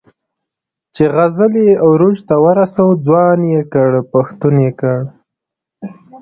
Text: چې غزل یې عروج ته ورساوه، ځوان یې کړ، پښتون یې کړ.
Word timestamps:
چې 0.95 1.03
غزل 1.15 1.53
یې 1.65 1.71
عروج 1.85 2.17
ته 2.27 2.35
ورساوه، 2.43 2.95
ځوان 3.05 3.39
یې 3.53 3.61
کړ، 3.73 3.89
پښتون 4.13 4.55
یې 4.65 4.71
کړ. 4.79 4.99